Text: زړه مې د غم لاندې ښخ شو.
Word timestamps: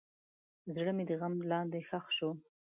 زړه 0.75 0.91
مې 0.97 1.03
د 1.09 1.11
غم 1.19 1.35
لاندې 1.51 1.79
ښخ 1.89 2.05
شو. 2.17 2.29